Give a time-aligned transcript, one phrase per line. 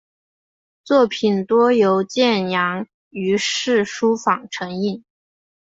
[0.83, 5.05] 作品多由建阳余氏书坊承印。